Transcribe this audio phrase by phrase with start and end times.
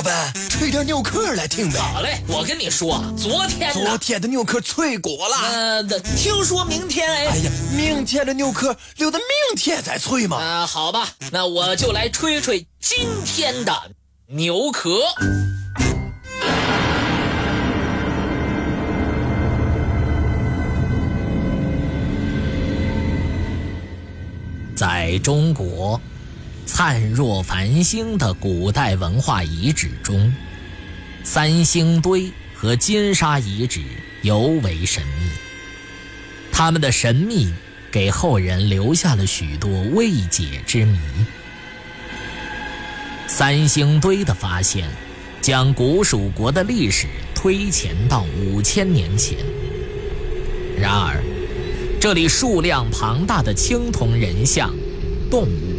[0.00, 1.78] 老板，吹点牛壳来听呗。
[1.78, 5.36] 好嘞，我跟你说，昨天昨天的牛壳脆过了。
[5.52, 5.82] 呃，
[6.16, 7.26] 听说明天哎。
[7.26, 10.38] 哎呀，明天的牛壳留到明天再吹嘛。
[10.38, 13.74] 啊，好吧，那我就来吹吹今天的
[14.28, 15.02] 牛壳。
[24.74, 26.00] 在中国。
[26.72, 30.32] 灿若繁星的古代文化遗址中，
[31.24, 33.80] 三星堆和金沙遗址
[34.22, 35.30] 尤为神秘。
[36.52, 37.52] 他们的神秘
[37.90, 40.96] 给后人留下了许多未解之谜。
[43.26, 44.88] 三星堆的发现，
[45.42, 49.36] 将古蜀国的历史推前到五千年前。
[50.78, 51.20] 然而，
[52.00, 54.72] 这里数量庞大的青铜人像、
[55.28, 55.69] 动物。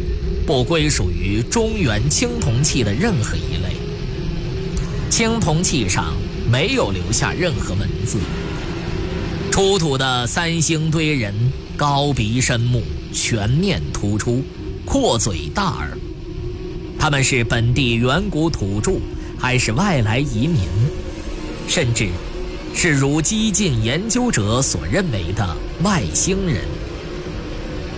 [0.46, 3.76] 不归属于中原青铜器的任何一类。
[5.08, 6.14] 青铜器上
[6.50, 8.18] 没有留下任何文字。
[9.50, 11.34] 出土的三星堆人
[11.76, 14.42] 高鼻深目，全面突出，
[14.84, 15.96] 阔嘴大耳。
[16.98, 18.92] 他们是本地远古土著，
[19.38, 20.62] 还是外来移民？
[21.68, 22.08] 甚至，
[22.74, 26.62] 是如激进研究者所认为的外星人？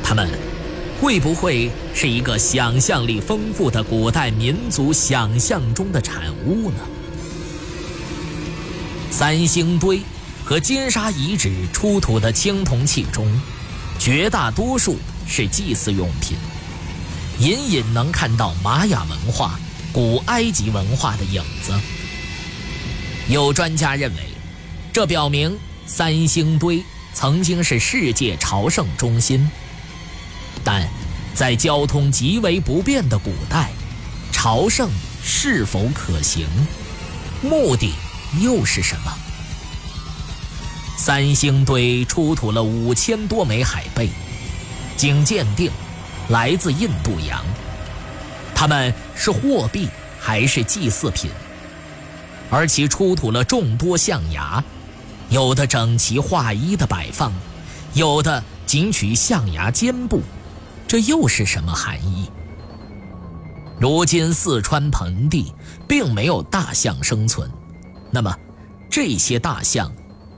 [0.03, 0.53] 他们。
[1.00, 6.78] 会不会是一个想象力丰富的古代民族想象中的产物呢？
[9.11, 10.01] 三星堆
[10.45, 13.28] 和金沙遗址出土的青铜器中，
[13.98, 16.36] 绝大多数是祭祀用品，
[17.39, 19.58] 隐隐能看到玛雅文化、
[19.92, 21.73] 古埃及文化的影子。
[23.29, 24.23] 有专家认为，
[24.92, 29.48] 这表明三星堆曾经是世界朝圣中心。
[30.65, 30.89] 但，
[31.34, 33.70] 在交通极为不便的古代，
[34.33, 34.91] 朝圣
[35.23, 36.47] 是否可行？
[37.43, 37.93] 目的
[38.41, 39.12] 又是什么？
[40.97, 44.08] 三星堆出土了五千多枚海贝，
[44.97, 45.70] 经鉴定，
[46.30, 47.45] 来自印度洋。
[48.55, 49.89] 它们是货币
[50.19, 51.30] 还是祭祀品？
[52.48, 54.63] 而其出土了众多象牙，
[55.29, 57.33] 有的整齐划一的摆放，
[57.92, 60.23] 有的仅取象牙尖部。
[60.94, 62.30] 这又是什么含义？
[63.80, 65.52] 如今四川盆地
[65.88, 67.50] 并没有大象生存，
[68.12, 68.32] 那么
[68.88, 69.92] 这些大象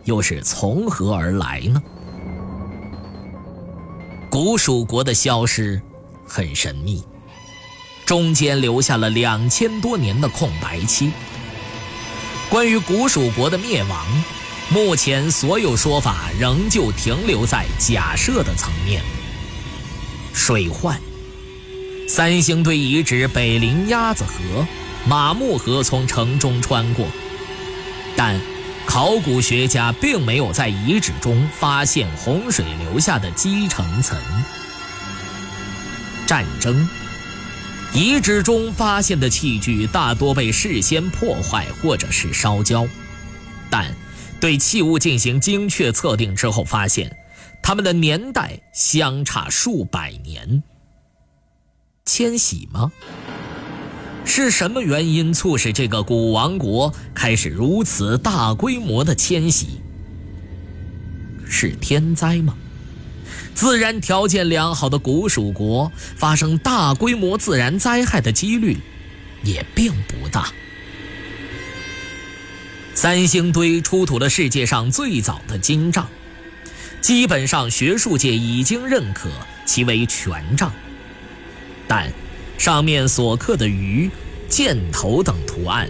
[0.05, 1.83] 又是从何而来呢？
[4.31, 5.79] 古蜀国的消失
[6.27, 7.05] 很神秘，
[8.07, 11.13] 中间留下了两千多年的空白期。
[12.49, 14.07] 关于古蜀国的灭亡，
[14.71, 19.03] 目前所有说法仍旧停留在假设的层面。
[20.37, 21.01] 水患，
[22.07, 24.65] 三星堆遗址北临鸭子河，
[25.09, 27.07] 马木河从城中穿过，
[28.15, 28.39] 但
[28.85, 34.17] 考古学家并没有在遗址中发现洪水留下的积成层。
[36.27, 36.87] 战争，
[37.93, 42.87] 遗址中发现的器具大多被事先破坏或者是烧焦，
[43.71, 43.93] 但
[44.39, 47.11] 对器物进行精确测定之后发现。
[47.63, 50.63] 他们的年代相差数百年。
[52.05, 52.93] 迁徙吗？
[54.25, 59.81] 是什么原因促使这个古王国开始如此大规模的迁徙？
[61.49, 62.57] 是天灾吗？
[63.55, 68.77] 自然条件良好的古蜀国发生大规模自然灾害的几率
[69.43, 70.53] 也并不大。
[72.95, 76.09] 三星堆出土了世界上最早的金杖。
[77.07, 79.29] 基本上，学术界已经认可
[79.65, 80.73] 其为权杖，
[81.87, 82.13] 但
[82.59, 84.11] 上面所刻的鱼、
[84.49, 85.89] 箭头等图案，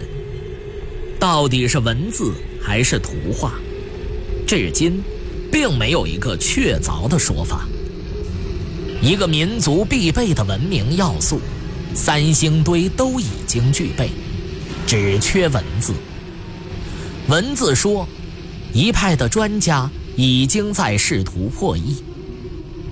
[1.19, 3.53] 到底是文字还是图画，
[4.45, 5.01] 至今
[5.51, 7.67] 并没有一个确凿的说法。
[9.01, 11.41] 一个民族必备的文明要素，
[11.95, 14.11] 三星堆都已经具备，
[14.85, 15.95] 只缺文字。
[17.27, 18.07] 文字说，
[18.71, 19.89] 一派的专家。
[20.17, 22.03] 已经在试图破译。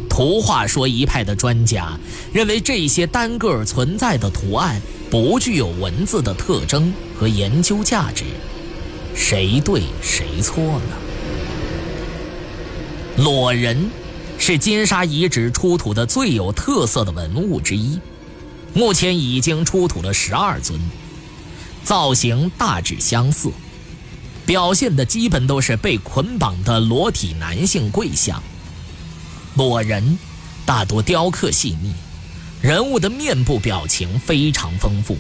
[0.10, 2.00] 图画说一派的专家
[2.32, 4.82] 认为这些单个存在的图案
[5.12, 8.24] 不具有文字的特征和研究价值，
[9.14, 10.96] 谁对谁错呢？
[13.18, 13.90] 裸人
[14.38, 18.00] 是金沙遗址出土的最有特色的文物之一，
[18.74, 20.80] 目前已经出土了十二尊，
[21.84, 23.50] 造型大致相似。
[24.46, 28.42] 表现的基本都是被捆绑的裸体男性跪像，
[29.56, 30.20] 裸人
[30.66, 31.94] 大多雕刻细腻，
[32.62, 35.18] 人物的面部表情非常丰富。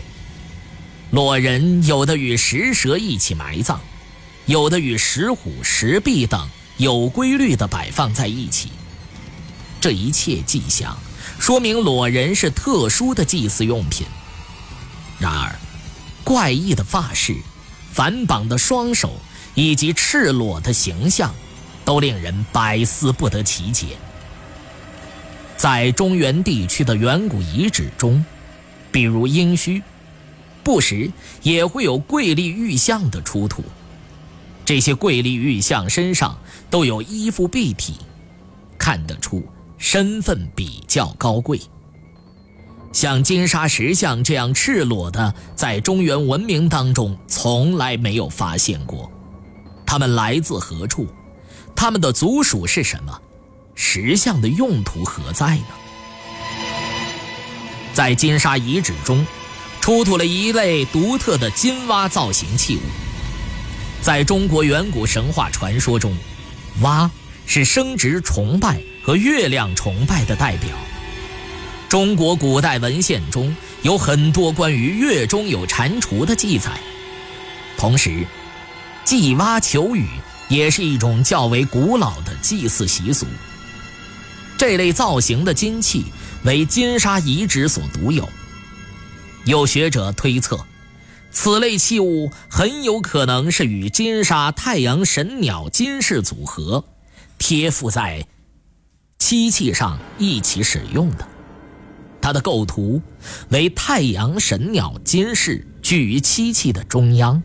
[1.11, 3.79] 裸人有的与石蛇一起埋葬，
[4.45, 8.69] 有的与石虎、石壁等有规律地摆放在一起。
[9.81, 10.97] 这一切迹象
[11.39, 14.05] 说明裸人是特殊的祭祀用品。
[15.19, 15.55] 然而，
[16.23, 17.37] 怪异的发饰、
[17.95, 19.13] 反绑的双手
[19.53, 21.33] 以及赤裸的形象，
[21.85, 23.95] 都令人百思不得其解。
[25.55, 28.25] 在中原地区的远古遗址中，
[28.91, 29.81] 比如殷墟，
[30.61, 31.09] 不时
[31.41, 33.63] 也会有贵丽玉像的出土。
[34.65, 36.37] 这些贵丽玉像身上
[36.69, 37.95] 都有衣服蔽体，
[38.77, 39.41] 看得出
[39.77, 41.61] 身份比较高贵。
[42.95, 49.11] 像金沙石像这样赤裸的，在中原文明当中从来没有发现过。
[49.85, 51.05] 他们来自何处？
[51.75, 53.21] 他们的族属是什么？
[53.75, 55.65] 石像的用途何在呢？
[57.93, 59.27] 在金沙遗址中，
[59.81, 62.79] 出土了一类独特的金蛙造型器物。
[64.01, 66.15] 在中国远古神话传说中，
[66.79, 67.11] 蛙
[67.45, 70.69] 是生殖崇拜和月亮崇拜的代表。
[71.95, 76.69] 中国古代文献中有很多关于月中有蟾蜍的记载，
[77.77, 78.27] 同时，
[79.05, 80.05] 祭蛙求雨
[80.49, 83.25] 也是一种较为古老的祭祀习俗。
[84.57, 86.03] 这类造型的金器
[86.43, 88.27] 为金沙遗址所独有。
[89.45, 90.65] 有学者推测，
[91.31, 96.83] 此类器物很有可能是与金沙太阳神鸟金饰组合，
[97.37, 98.27] 贴附在
[99.17, 101.25] 漆器上一起使用的。
[102.25, 102.99] 它的构图
[103.49, 107.43] 为太阳神鸟金饰居于漆器的中央，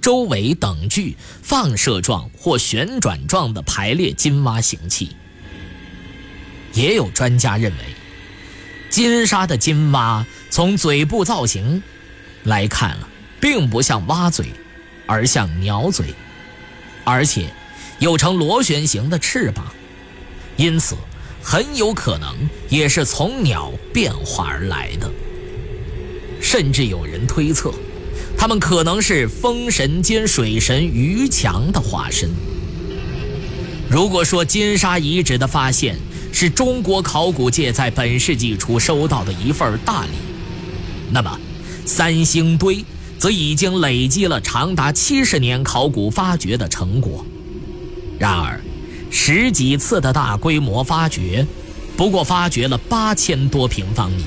[0.00, 5.16] 周围等距放射状或旋转状的排列金蛙形器。
[6.74, 7.78] 也有专家认为，
[8.88, 11.82] 金沙的金蛙从嘴部造型
[12.44, 13.08] 来看啊，
[13.40, 14.46] 并不像蛙嘴，
[15.06, 16.14] 而像鸟嘴，
[17.02, 17.52] 而且
[17.98, 19.66] 有呈螺旋形的翅膀，
[20.56, 20.94] 因此
[21.48, 22.34] 很有可能
[22.68, 25.08] 也是从鸟变化而来的。
[26.40, 27.72] 甚至有人推测，
[28.36, 32.30] 它们可能是风神兼水神于强的化身。
[33.88, 35.96] 如果说金沙遗址的发现，
[36.32, 40.10] 是中国考古界在本世纪初收到的一份大礼。
[41.12, 41.38] 那么，
[41.84, 42.84] 三星堆
[43.20, 47.24] 则已经累积了长达七十年考古发掘的成果。
[48.18, 48.60] 然而，
[49.18, 51.44] 十几次的大规模发掘，
[51.96, 54.22] 不过发掘了八千多平方米，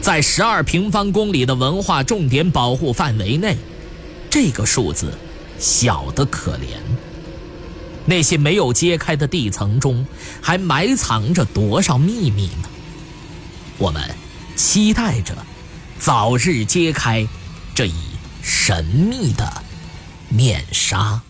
[0.00, 3.58] 在十二平方公里的文化重点保护范围内，
[4.30, 5.12] 这个数字
[5.58, 6.78] 小得可怜。
[8.06, 10.06] 那些没有揭开的地层中，
[10.40, 12.68] 还埋藏着多少秘密呢？
[13.76, 14.00] 我们
[14.54, 15.36] 期待着
[15.98, 17.26] 早日揭开
[17.74, 17.92] 这一
[18.40, 19.62] 神秘的
[20.28, 21.20] 面纱。